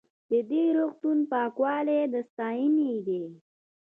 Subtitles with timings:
[0.31, 3.23] د دې روغتون پاکوالی د ستاینې دی.